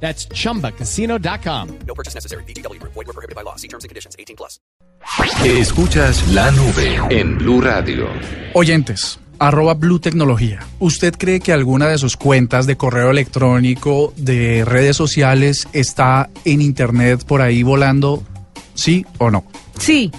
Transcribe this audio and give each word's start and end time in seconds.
That's 0.00 0.28
chumbacasino.com. 0.28 1.68
No 1.86 1.94
purchase 1.94 2.14
necessary. 2.14 2.44
BGW. 2.44 2.80
Void 2.82 3.06
were 3.06 3.12
prohibited 3.12 3.34
by 3.34 3.42
law. 3.42 3.56
See 3.56 3.68
terms 3.68 3.84
and 3.84 3.88
conditions. 3.88 4.14
18 4.18 4.36
plus. 4.36 4.60
Escuchas 5.44 6.26
la 6.32 6.50
nube 6.50 6.98
en 7.10 7.38
Blue 7.38 7.60
Radio. 7.60 8.06
Oyentes, 8.54 9.18
arroba 9.38 9.74
Blue 9.74 10.00
Tecnología. 10.00 10.60
¿Usted 10.80 11.14
cree 11.16 11.40
que 11.40 11.52
alguna 11.52 11.86
de 11.88 11.98
sus 11.98 12.16
cuentas 12.16 12.66
de 12.66 12.76
correo 12.76 13.10
electrónico, 13.10 14.12
de 14.16 14.64
redes 14.64 14.96
sociales, 14.96 15.68
está 15.72 16.28
en 16.44 16.60
Internet 16.60 17.24
por 17.24 17.40
ahí 17.40 17.62
volando? 17.62 18.22
¿Sí 18.74 19.06
o 19.18 19.30
no? 19.30 19.44
Sí. 19.78 20.10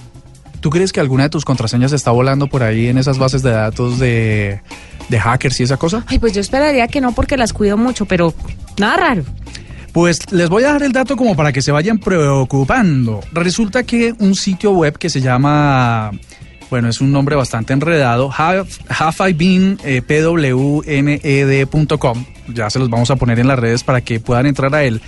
¿Tú 0.62 0.70
crees 0.70 0.92
que 0.92 1.00
alguna 1.00 1.24
de 1.24 1.30
tus 1.30 1.46
contraseñas 1.46 1.92
está 1.92 2.12
volando 2.12 2.48
por 2.48 2.64
ahí 2.64 2.88
en 2.88 2.98
esas 2.98 3.18
bases 3.20 3.44
de 3.44 3.52
datos 3.52 4.00
de, 4.00 4.62
de 5.10 5.20
hackers 5.20 5.60
y 5.60 5.64
esa 5.64 5.78
cosa? 5.78 6.04
Ay, 6.08 6.18
pues 6.20 6.34
yo 6.34 6.42
esperaría 6.42 6.88
que 6.88 7.02
no 7.02 7.12
porque 7.14 7.38
las 7.38 7.54
cuido 7.54 7.78
mucho, 7.78 8.06
pero 8.06 8.34
nada 8.78 8.98
raro. 8.98 9.24
Pues 9.98 10.32
les 10.32 10.48
voy 10.48 10.64
a 10.64 10.74
dar 10.74 10.84
el 10.84 10.92
dato 10.92 11.18
como 11.18 11.36
para 11.36 11.52
que 11.52 11.64
se 11.64 11.72
vayan 11.72 11.98
preocupando. 11.98 13.22
Resulta 13.32 13.82
que 13.82 14.14
un 14.20 14.36
sitio 14.36 14.70
web 14.70 14.96
que 14.96 15.10
se 15.10 15.22
llama, 15.22 16.12
bueno, 16.70 16.88
es 16.88 17.02
un 17.02 17.12
nombre 17.12 17.36
bastante 17.36 17.74
enredado, 17.74 18.32
been, 19.36 19.80
eh, 19.84 20.04
pwned.com, 20.04 20.86
ya 22.54 22.70
se 22.70 22.78
los 22.78 22.92
vamos 22.92 23.10
a 23.10 23.16
poner 23.16 23.40
en 23.40 23.48
las 23.48 23.58
redes 23.58 23.84
para 23.84 24.02
que 24.02 24.20
puedan 24.20 24.46
entrar 24.46 24.76
a 24.76 24.84
él. 24.84 25.02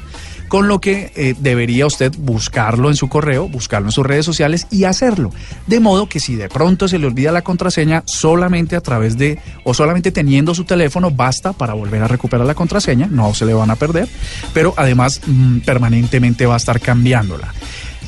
con 0.50 0.67
lo 0.67 0.79
que 0.79 1.12
eh, 1.16 1.34
debería 1.40 1.88
usted 1.88 2.13
buscarlo 2.16 2.90
en 2.90 2.96
su 2.96 3.09
correo, 3.09 3.50
buscarlo 3.50 3.88
en 3.88 3.91
sus 3.91 4.06
redes 4.06 4.23
sociales 4.23 4.67
y 4.69 4.84
hacerlo. 4.84 5.31
De 5.66 5.79
modo 5.79 6.07
que 6.07 6.19
si 6.19 6.35
de 6.35 6.47
pronto 6.47 6.88
se 6.88 7.00
le 7.00 7.07
olvida 7.07 7.31
la 7.31 7.41
contraseña, 7.41 8.03
solamente 8.06 8.75
a 8.75 8.81
través 8.81 9.17
de, 9.17 9.40
o 9.63 9.73
solamente 9.73 10.12
teniendo 10.12 10.53
su 10.53 10.63
teléfono, 10.63 11.09
basta 11.09 11.53
para 11.53 11.73
volver 11.73 12.03
a 12.03 12.07
recuperar 12.07 12.46
la 12.46 12.53
contraseña, 12.53 13.07
no 13.09 13.34
se 13.34 13.47
le 13.47 13.56
van 13.56 13.72
a 13.72 13.78
perder, 13.78 14.07
pero 14.53 14.75
además 14.78 15.22
mm, 15.25 15.62
permanentemente 15.62 16.46
va 16.46 16.53
a 16.53 16.57
estar 16.57 16.79
cambiándola. 16.79 17.51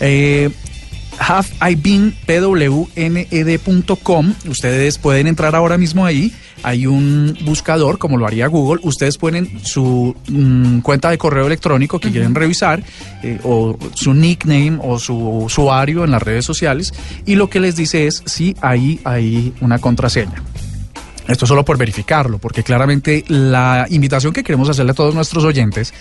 Eh, 0.01 0.51
have 1.19 1.47
I 1.62 1.75
been 1.75 2.13
pwned.com. 2.25 3.13
Ustedes 4.47 4.97
pueden 4.97 5.28
entrar 5.28 5.56
ahora 5.56 5.78
mismo 5.78 6.06
ahí. 6.06 6.34
Hay 6.63 6.88
un 6.88 7.38
buscador, 7.46 7.97
como 7.97 8.18
lo 8.18 8.25
haría 8.28 8.47
Google. 8.47 8.81
Ustedes 8.84 9.18
ponen 9.18 9.59
su 9.63 10.16
mm, 10.28 10.80
cuenta 10.80 11.09
de 11.09 11.18
correo 11.18 11.46
electrónico 11.47 12.00
que 12.00 12.12
quieren 12.12 12.35
revisar, 12.35 12.84
eh, 13.24 13.40
o 13.44 13.78
su 13.94 14.13
nickname 14.13 14.78
o 14.81 15.00
su 15.00 15.18
usuario 15.18 16.03
en 16.03 16.12
las 16.12 16.22
redes 16.22 16.44
sociales, 16.46 16.94
y 17.25 17.36
lo 17.36 17.50
que 17.50 17.59
les 17.59 17.75
dice 17.75 18.07
es 18.07 18.24
si 18.25 18.56
ahí 18.62 19.00
hay 19.03 19.53
una 19.62 19.80
contraseña. 19.80 20.44
Esto 21.28 21.46
solo 21.46 21.63
por 21.63 21.78
verificarlo, 21.78 22.40
porque 22.40 22.63
claramente 22.63 23.24
la 23.28 23.86
invitación 23.90 24.34
que 24.34 24.44
queremos 24.44 24.68
hacerle 24.68 24.94
a 24.94 24.96
todos 24.96 25.13
nuestros 25.13 25.44
oyentes 25.44 25.94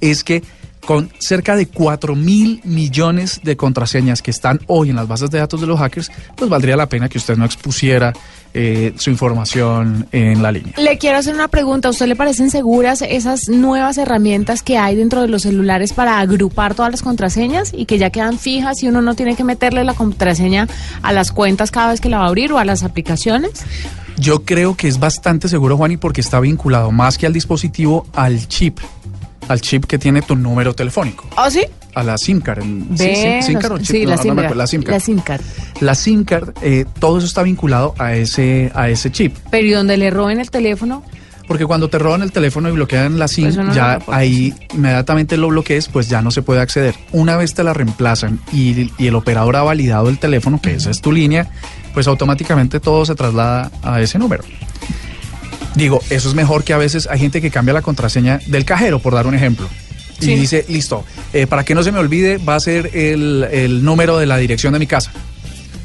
es 0.00 0.24
que 0.24 0.42
con 0.86 1.10
cerca 1.18 1.56
de 1.56 1.66
4 1.66 2.14
mil 2.16 2.60
millones 2.64 3.40
de 3.42 3.56
contraseñas 3.56 4.22
que 4.22 4.30
están 4.30 4.60
hoy 4.66 4.90
en 4.90 4.96
las 4.96 5.08
bases 5.08 5.30
de 5.30 5.38
datos 5.38 5.60
de 5.60 5.66
los 5.66 5.78
hackers, 5.78 6.10
pues 6.36 6.50
valdría 6.50 6.76
la 6.76 6.88
pena 6.88 7.08
que 7.08 7.18
usted 7.18 7.36
no 7.36 7.44
expusiera 7.44 8.12
eh, 8.54 8.92
su 8.98 9.10
información 9.10 10.06
en 10.12 10.42
la 10.42 10.52
línea. 10.52 10.74
Le 10.76 10.98
quiero 10.98 11.18
hacer 11.18 11.34
una 11.34 11.48
pregunta. 11.48 11.88
¿A 11.88 11.90
usted 11.90 12.06
le 12.06 12.16
parecen 12.16 12.50
seguras 12.50 13.02
esas 13.02 13.48
nuevas 13.48 13.96
herramientas 13.96 14.62
que 14.62 14.76
hay 14.76 14.96
dentro 14.96 15.22
de 15.22 15.28
los 15.28 15.42
celulares 15.42 15.92
para 15.92 16.18
agrupar 16.18 16.74
todas 16.74 16.90
las 16.90 17.02
contraseñas 17.02 17.72
y 17.72 17.86
que 17.86 17.98
ya 17.98 18.10
quedan 18.10 18.38
fijas 18.38 18.82
y 18.82 18.88
uno 18.88 19.00
no 19.00 19.14
tiene 19.14 19.36
que 19.36 19.44
meterle 19.44 19.84
la 19.84 19.94
contraseña 19.94 20.68
a 21.02 21.12
las 21.12 21.32
cuentas 21.32 21.70
cada 21.70 21.92
vez 21.92 22.00
que 22.00 22.08
la 22.08 22.18
va 22.18 22.24
a 22.24 22.28
abrir 22.28 22.52
o 22.52 22.58
a 22.58 22.64
las 22.64 22.82
aplicaciones? 22.82 23.64
Yo 24.18 24.44
creo 24.44 24.76
que 24.76 24.88
es 24.88 24.98
bastante 24.98 25.48
seguro, 25.48 25.76
Juani, 25.76 25.96
porque 25.96 26.20
está 26.20 26.38
vinculado 26.38 26.90
más 26.90 27.18
que 27.18 27.26
al 27.26 27.32
dispositivo, 27.32 28.06
al 28.12 28.46
chip, 28.48 28.78
al 29.48 29.60
chip 29.60 29.84
que 29.86 29.98
tiene 29.98 30.22
tu 30.22 30.36
número 30.36 30.74
telefónico, 30.74 31.26
¿Oh, 31.36 31.50
sí? 31.50 31.64
a 31.94 32.02
la 32.02 32.16
SIM 32.16 32.40
card. 32.40 32.62
en- 32.62 32.88
sí, 32.96 33.04
Ve, 33.04 33.38
sí, 33.42 33.46
SIM 33.48 33.58
card 33.60 33.72
o 33.72 33.78
chip, 33.78 33.86
sí, 33.86 34.02
no, 34.04 34.10
la 34.10 34.16
no 34.16 34.22
SIM 34.22 34.32
acuerdo, 34.32 34.54
la 34.54 34.66
SIM 34.66 34.82
card. 34.82 34.92
La 34.94 35.00
SIM 35.00 35.18
card. 35.20 35.40
La 35.80 35.94
SIM 35.94 36.24
card, 36.24 36.50
eh, 36.62 36.84
todo 36.98 37.18
eso 37.18 37.26
está 37.26 37.42
vinculado 37.42 37.94
a 37.98 38.14
ese, 38.14 38.70
a 38.74 38.88
ese 38.88 39.10
chip. 39.12 39.36
Pero 39.50 39.66
¿y 39.66 39.70
donde 39.72 39.96
le 39.96 40.10
roben 40.10 40.40
el 40.40 40.50
teléfono? 40.50 41.02
Porque 41.48 41.66
cuando 41.66 41.90
te 41.90 41.98
roban 41.98 42.22
el 42.22 42.30
teléfono 42.32 42.68
y 42.68 42.72
bloquean 42.72 43.18
la 43.18 43.26
SIM, 43.28 43.44
Pues 43.46 43.56
no 43.56 43.74
ya 43.74 43.98
ahí 44.06 44.54
inmediatamente 44.74 45.36
lo 45.36 45.48
bloquees, 45.48 45.88
pues 45.88 46.08
ya 46.08 46.22
no 46.22 46.30
se 46.30 46.40
puede 46.40 46.60
acceder. 46.60 46.94
Una 47.10 47.36
vez 47.36 47.52
te 47.52 47.62
la 47.64 47.74
reemplazan 47.74 48.38
y, 48.52 48.90
y 48.96 49.06
el 49.08 49.14
operador 49.16 49.56
ha 49.56 49.62
validado 49.62 50.08
el 50.08 50.18
teléfono, 50.18 50.60
que 50.62 50.72
esa 50.74 50.90
es 50.90 51.00
tu 51.02 51.10
línea, 51.12 51.50
pues 51.92 52.06
automáticamente 52.06 52.80
todo 52.80 53.04
se 53.04 53.14
traslada 53.16 53.70
a 53.82 54.00
ese 54.00 54.18
número. 54.18 54.44
Digo, 55.74 56.00
eso 56.10 56.28
es 56.28 56.34
mejor 56.34 56.64
que 56.64 56.72
a 56.72 56.78
veces 56.78 57.08
hay 57.10 57.18
gente 57.18 57.40
que 57.40 57.50
cambia 57.50 57.72
la 57.74 57.82
contraseña 57.82 58.40
del 58.46 58.64
cajero, 58.64 58.98
por 58.98 59.14
dar 59.14 59.26
un 59.26 59.34
ejemplo. 59.34 59.68
Y 60.20 60.24
Sí. 60.26 60.34
dice, 60.36 60.64
listo, 60.68 61.04
eh, 61.32 61.46
para 61.46 61.64
que 61.64 61.74
no 61.74 61.82
se 61.82 61.90
me 61.90 61.98
olvide, 61.98 62.38
va 62.38 62.54
a 62.54 62.60
ser 62.60 62.90
el, 62.96 63.46
el 63.50 63.84
número 63.84 64.18
de 64.18 64.26
la 64.26 64.36
dirección 64.36 64.72
de 64.72 64.78
mi 64.78 64.86
casa. 64.86 65.10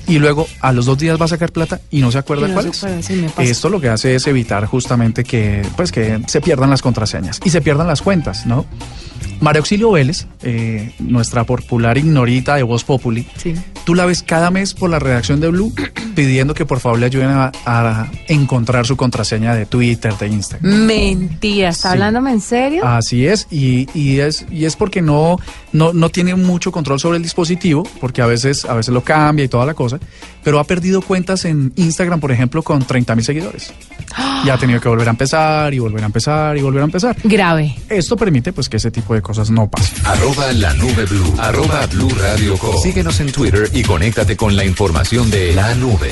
Y 0.10 0.20
luego 0.20 0.48
a 0.62 0.72
los 0.72 0.86
dos 0.86 0.98
días 0.98 1.20
va 1.20 1.26
a 1.26 1.28
sacar 1.28 1.52
plata 1.52 1.82
y 1.92 2.00
no 2.00 2.12
se 2.12 2.18
acuerda 2.18 2.48
no 2.48 2.54
cuál 2.54 2.74
se 2.74 3.00
es. 3.00 3.06
sí. 3.06 3.26
Esto 3.40 3.68
lo 3.70 3.82
que 3.82 3.90
hace 3.90 4.16
es 4.16 4.26
evitar 4.28 4.66
justamente 4.66 5.24
que, 5.26 5.64
pues, 5.76 5.92
que 5.92 6.22
se 6.28 6.40
pierdan 6.40 6.70
las 6.70 6.82
contraseñas 6.82 7.40
y 7.44 7.50
se 7.50 7.60
pierdan 7.62 7.88
las 7.88 8.02
cuentas, 8.02 8.46
¿no? 8.46 8.66
María 9.42 9.60
Auxilio 9.60 9.92
Vélez, 9.92 10.26
eh, 10.44 10.94
nuestra 11.00 11.44
popular 11.44 11.98
ignorita 11.98 12.56
de 12.56 12.64
Voz 12.64 12.84
Populi, 12.86 13.28
Sí. 13.38 13.54
tú 13.86 13.96
la 13.96 14.06
ves 14.06 14.24
cada 14.24 14.50
mes 14.50 14.74
por 14.74 14.90
la 14.90 15.00
redacción 15.00 15.40
de 15.42 15.50
Blue 15.50 15.74
pidiendo 16.18 16.56
que 16.56 16.66
por 16.66 16.80
favor 16.80 16.98
le 16.98 17.06
ayuden 17.06 17.30
a, 17.30 17.52
a 17.68 18.10
encontrar 18.28 18.88
su 18.88 18.98
contraseña 18.98 19.54
de 19.54 19.68
Twitter, 19.68 20.16
de 20.18 20.26
Instagram. 20.30 20.86
Mentira, 20.88 21.70
¿está 21.70 21.90
Sí. 21.90 21.94
hablándome 21.94 22.32
en 22.32 22.42
serio? 22.42 22.84
Así 22.84 23.28
es, 23.28 23.46
y, 23.52 23.88
y 23.94 24.20
es, 24.20 24.44
y 24.50 24.66
es 24.66 24.76
porque 24.76 25.04
no, 25.04 25.38
no, 25.74 25.94
no 25.94 26.10
tiene 26.10 26.34
mucho 26.34 26.72
control 26.72 27.00
sobre 27.00 27.18
el 27.18 27.24
dispositivo, 27.24 27.88
porque 28.02 28.24
a 28.24 28.26
veces, 28.26 28.66
a 28.66 28.74
veces 28.74 28.92
lo 28.96 29.04
cambia 29.04 29.46
y 29.46 29.48
toda 29.48 29.68
la 29.68 29.76
cosa, 29.76 30.00
pero 30.44 30.58
ha 30.60 30.64
perdido 30.64 31.04
cuentas 31.04 31.46
en 31.46 31.72
Instagram, 31.76 32.20
por 32.20 32.32
ejemplo, 32.32 32.64
con 32.64 32.84
30 32.84 33.16
mil 33.16 33.24
seguidores. 33.24 33.72
Y 34.46 34.50
ha 34.50 34.58
tenido 34.58 34.80
que 34.80 34.88
volver 34.88 35.08
a 35.08 35.12
empezar 35.12 35.74
y 35.74 35.80
volver 35.80 36.04
a 36.04 36.06
empezar 36.06 36.58
y 36.58 36.62
volver 36.62 36.82
a 36.82 36.86
empezar. 36.86 37.16
Grave. 37.24 37.76
Esto 37.90 38.16
permite 38.16 38.54
pues 38.54 38.70
que 38.70 38.78
ese 38.78 38.92
tipo 38.92 39.14
de 39.14 39.22
cosas 39.22 39.50
no 39.50 39.70
pasen. 39.70 40.06
Arroba 40.06 40.52
la 40.54 40.74
nube 40.74 41.06
blue. 41.06 41.34
Arroba 41.38 41.86
blue 41.88 42.10
radio 42.20 42.58
com. 42.58 42.76
Síguenos 42.82 43.20
en 43.20 43.32
Twitter 43.32 43.70
y 43.74 43.84
conéctate 43.84 44.38
con 44.38 44.56
la 44.56 44.64
información 44.64 45.30
de 45.30 45.54
la 45.54 45.74
nube. 45.76 46.12